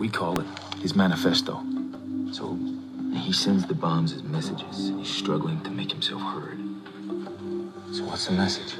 [0.00, 0.46] We call it
[0.80, 1.62] his manifesto.
[2.32, 2.58] So
[3.14, 4.88] he sends the bombs as messages.
[4.98, 6.58] He's struggling to make himself heard.
[7.92, 8.74] So what's the message?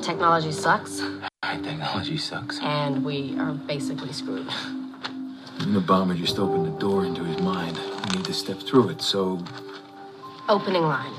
[0.00, 1.00] Technology sucks,
[1.42, 2.60] High technology sucks.
[2.62, 4.46] and we are basically screwed.
[5.58, 7.76] And the bomber just opened the door into his mind.
[7.76, 9.42] We need to step through it, so
[10.48, 11.12] Opening line.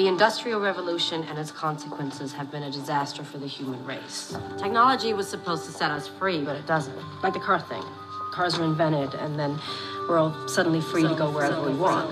[0.00, 4.34] The Industrial Revolution and its consequences have been a disaster for the human race.
[4.56, 6.96] Technology was supposed to set us free, but it doesn't.
[7.22, 7.84] Like the car thing.
[8.32, 9.60] Cars are invented, and then
[10.08, 12.10] we're all suddenly free to go wherever we want.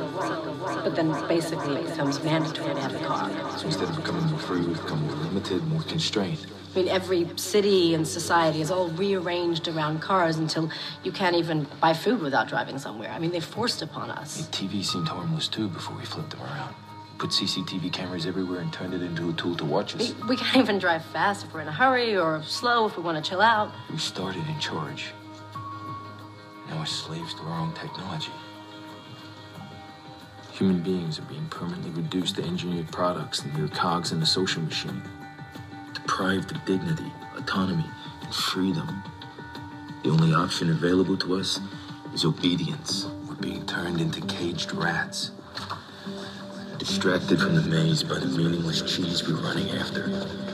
[0.85, 3.31] But then basically it becomes mandatory to have a car.
[3.57, 6.47] So instead of becoming more free, we've become more limited, more constrained.
[6.75, 10.71] I mean, every city and society is all rearranged around cars until
[11.05, 13.09] you can't even buy food without driving somewhere.
[13.09, 14.47] I mean, they forced upon us.
[14.49, 16.75] TV seemed harmless too before we flipped them around.
[17.19, 20.15] Put CCTV cameras everywhere and turned it into a tool to watch us.
[20.15, 23.03] We, we can't even drive fast if we're in a hurry or slow if we
[23.03, 23.73] want to chill out.
[23.91, 25.07] We started in charge.
[26.69, 28.31] Now we're slaves to our own technology.
[30.53, 34.63] Human beings are being permanently reduced to engineered products and mere cogs in the social
[34.63, 35.03] machine.
[35.95, 37.87] Deprived of dignity, autonomy,
[38.23, 39.03] and freedom.
[40.05, 41.59] The only option available to us
[42.15, 43.07] is obedience.
[43.29, 45.33] We're being turned into caged rats.
[46.79, 50.05] Distracted from the maze by the meaningless cheese we're running after.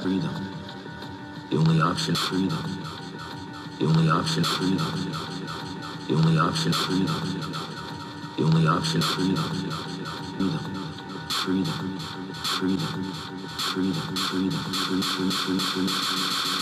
[0.03, 0.49] Freedom.
[1.51, 2.83] The only option, freedom.
[3.79, 5.13] The only option, freedom.
[6.09, 7.07] The only option, freedom.
[8.37, 9.71] The only option, freedom.
[10.39, 10.65] Freedom.
[11.29, 11.99] Freedom.
[12.43, 13.13] Freedom.
[13.59, 14.17] Freedom.
[14.17, 14.51] Freedom.
[14.51, 16.54] Free, free, free,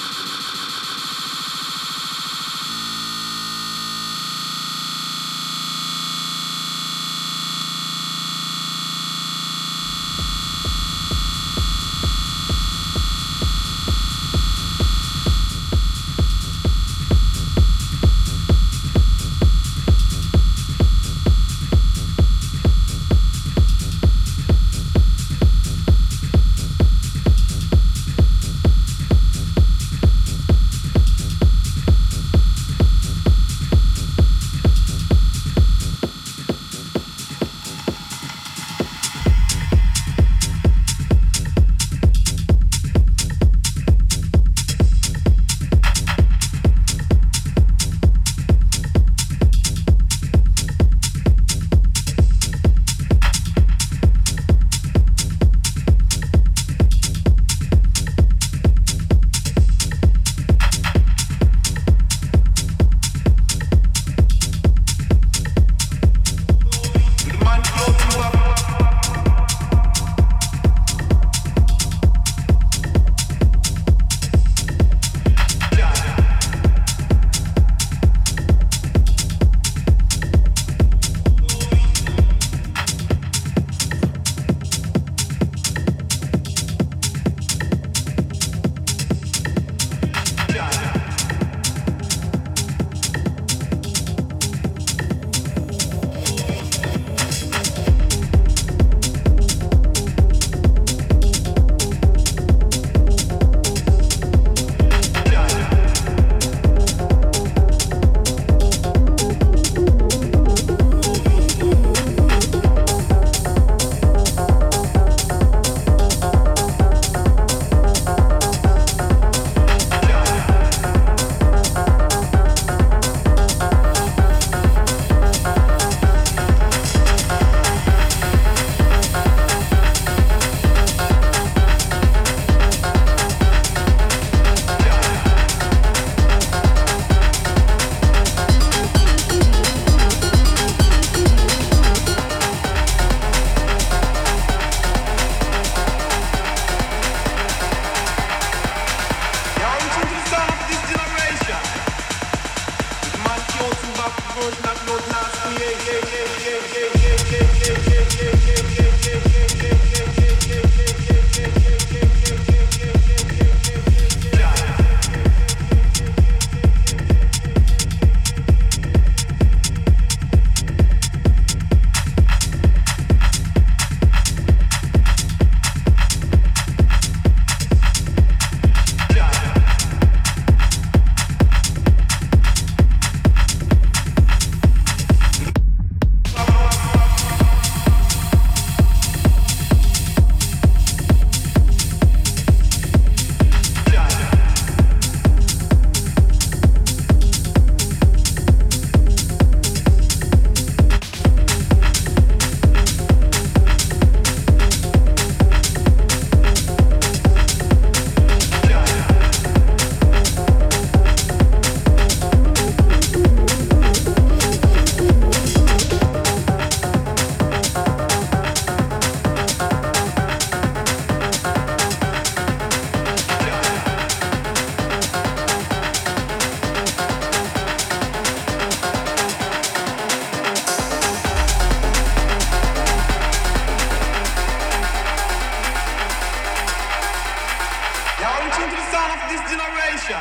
[239.32, 240.20] this generation.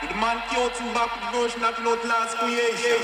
[0.00, 2.96] With the man killed to back with version of Lord Last creation.